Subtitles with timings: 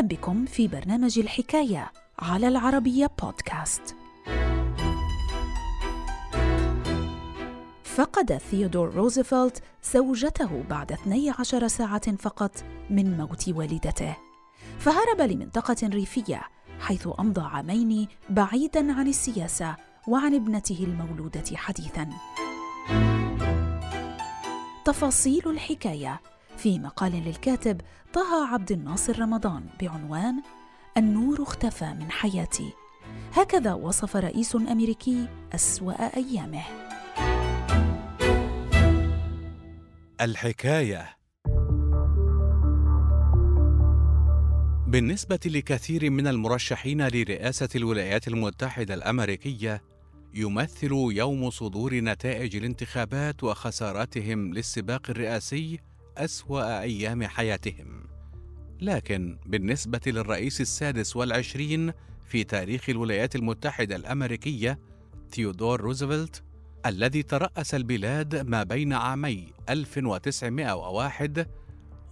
[0.00, 3.96] أهلا بكم في برنامج الحكاية على العربية بودكاست.
[7.84, 14.16] فقد ثيودور روزفلت زوجته بعد 12 ساعة فقط من موت والدته،
[14.78, 16.42] فهرب لمنطقة ريفية
[16.80, 19.76] حيث أمضى عامين بعيداً عن السياسة
[20.08, 22.10] وعن ابنته المولودة حديثاً.
[24.84, 26.20] تفاصيل الحكاية
[26.62, 27.80] في مقال للكاتب
[28.12, 30.42] طه عبد الناصر رمضان بعنوان
[30.96, 32.72] النور اختفى من حياتي.
[33.32, 36.62] هكذا وصف رئيس أمريكي أسوأ أيامه.
[40.20, 41.16] الحكاية.
[44.86, 49.82] بالنسبة لكثير من المرشحين لرئاسة الولايات المتحدة الأمريكية
[50.34, 55.89] يمثل يوم صدور نتائج الانتخابات وخسارتهم للسباق الرئاسي
[56.24, 58.04] أسوأ أيام حياتهم.
[58.80, 61.92] لكن بالنسبة للرئيس السادس والعشرين
[62.26, 64.78] في تاريخ الولايات المتحدة الأمريكية
[65.30, 66.42] ثيودور روزفلت
[66.86, 71.46] الذي ترأس البلاد ما بين عامي 1901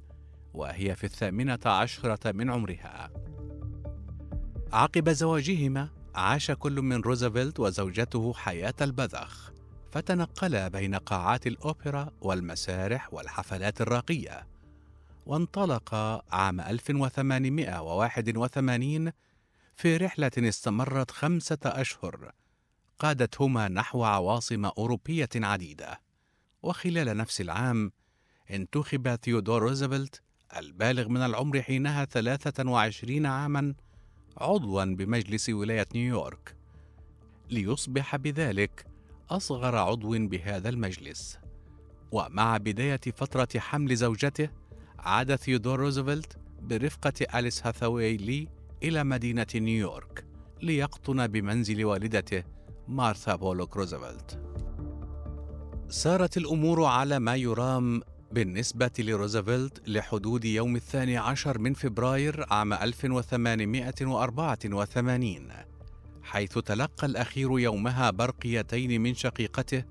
[0.53, 3.09] وهي في الثامنة عشرة من عمرها.
[4.73, 9.51] عقب زواجهما عاش كل من روزفلت وزوجته حياة البذخ
[9.91, 14.47] فتنقلا بين قاعات الأوبرا والمسارح والحفلات الراقية.
[15.27, 15.95] وانطلق
[16.31, 19.11] عام 1881
[19.75, 22.31] في رحلة استمرت خمسة أشهر
[22.99, 26.01] قادتهما نحو عواصم أوروبية عديدة.
[26.63, 27.91] وخلال نفس العام
[28.51, 30.21] انتخب ثيودور روزفلت
[30.57, 33.73] البالغ من العمر حينها 23 عاما
[34.37, 36.55] عضوا بمجلس ولاية نيويورك.
[37.49, 38.85] ليصبح بذلك
[39.29, 41.39] أصغر عضو بهذا المجلس.
[42.11, 44.49] ومع بداية فترة حمل زوجته
[44.99, 48.47] عاد ثيودور روزفلت برفقة أليس هاثاوي لي
[48.83, 50.25] إلى مدينة نيويورك
[50.61, 52.43] ليقطن بمنزل والدته
[52.87, 54.39] مارثا بولوك روزفلت.
[55.89, 65.47] سارت الأمور على ما يرام بالنسبة لروزفلت لحدود يوم الثاني عشر من فبراير عام 1884
[66.23, 69.83] حيث تلقى الأخير يومها برقيتين من شقيقته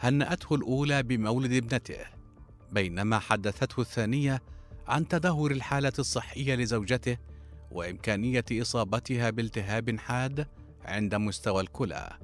[0.00, 2.19] هنأته الأولى بمولد ابنته
[2.72, 4.42] بينما حدثته الثانية
[4.86, 7.16] عن تدهور الحالة الصحية لزوجته
[7.70, 10.46] وإمكانية إصابتها بالتهاب حاد
[10.84, 12.18] عند مستوى الكلى.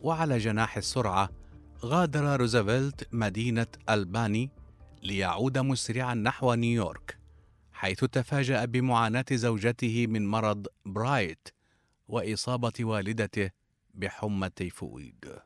[0.00, 1.30] وعلى جناح السرعة
[1.84, 4.50] غادر روزفلت مدينة ألباني
[5.02, 7.18] ليعود مسرعا نحو نيويورك
[7.72, 11.48] حيث تفاجأ بمعاناة زوجته من مرض برايت
[12.08, 13.50] وإصابة والدته
[13.94, 15.38] بحمى التيفويد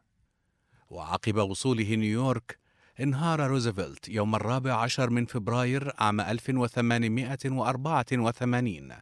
[0.91, 2.59] وعقب وصوله نيويورك
[3.01, 8.93] انهار روزفلت يوم الرابع عشر من فبراير عام 1884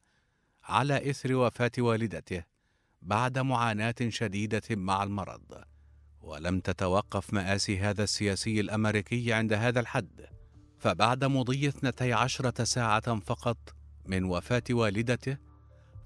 [0.64, 2.42] على إثر وفاة والدته
[3.02, 5.64] بعد معاناة شديدة مع المرض.
[6.20, 10.26] ولم تتوقف مآسي هذا السياسي الأمريكي عند هذا الحد.
[10.78, 13.58] فبعد مضي اثنتي عشرة ساعة فقط
[14.06, 15.37] من وفاة والدته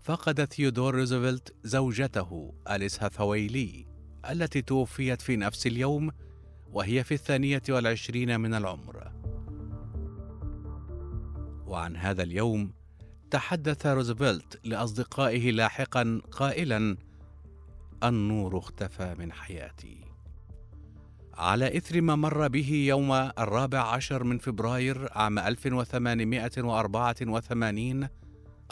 [0.02, 3.86] فقد ثيودور روزفلت زوجته أليس هاثاوي
[4.30, 6.10] التي توفيت في نفس اليوم
[6.72, 9.12] وهي في الثانية والعشرين من العمر.
[11.66, 12.72] وعن هذا اليوم
[13.30, 16.96] تحدث روزفلت لأصدقائه لاحقا قائلا
[18.04, 20.04] النور اختفى من حياتي.
[21.34, 28.08] على إثر ما مر به يوم الرابع عشر من فبراير عام 1884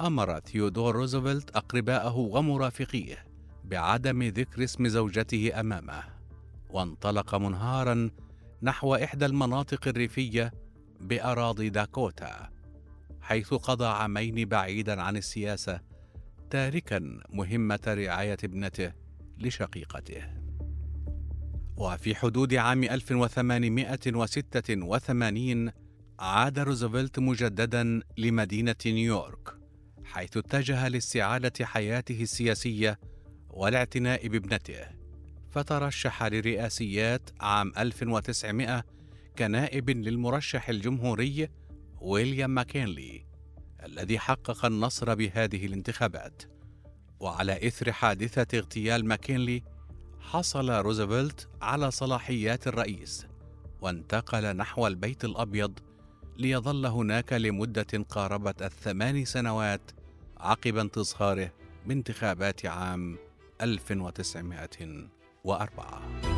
[0.01, 3.27] أمر ثيودور روزفلت أقرباءه ومرافقيه
[3.65, 6.14] بعدم ذكر اسم زوجته أمامه.
[6.75, 8.11] وانطلق منهارا
[8.63, 10.53] نحو إحدى المناطق الريفية
[11.01, 12.51] بأراضي داكوتا
[13.21, 15.81] حيث قضى عامين بعيدا عن السياسة
[16.51, 18.93] تاركا مهمة رعاية ابنته
[19.39, 20.23] لشقيقته.
[21.77, 25.71] وفي حدود عام 1886
[26.19, 29.59] عاد روزفلت مجددا لمدينة نيويورك
[30.05, 32.99] حيث اتجه لاستعادة حياته السياسية
[33.51, 35.04] والاعتناء بابنته.
[35.55, 38.85] فترشح لرئاسيات عام 1900
[39.39, 41.49] كنائب للمرشح الجمهوري
[42.01, 43.27] ويليام ماكينلي
[43.85, 46.43] الذي حقق النصر بهذه الانتخابات.
[47.21, 49.63] وعلى إثر حادثة اغتيال ماكينلي
[50.21, 53.27] حصل روزفلت على صلاحيات الرئيس
[53.81, 55.79] وانتقل نحو البيت الأبيض
[56.37, 59.91] ليظل هناك لمدة قاربت الثمان سنوات
[60.37, 61.53] عقب انتصاره
[61.87, 63.19] بانتخابات عام
[65.45, 66.34] 1904